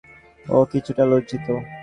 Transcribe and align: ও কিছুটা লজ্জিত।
ও 0.45 0.57
কিছুটা 0.71 1.03
লজ্জিত। 1.05 1.47